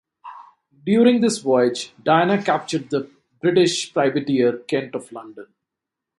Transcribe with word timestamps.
During 0.83 1.21
this 1.21 1.37
voyage 1.37 1.93
"Diana" 2.01 2.41
captured 2.41 2.89
the 2.89 3.11
British 3.39 3.93
privateer 3.93 4.57
"Kent" 4.57 4.95
of 4.95 5.11
London. 5.11 5.45